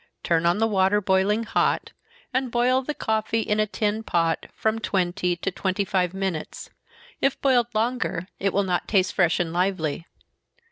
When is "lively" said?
9.53-10.07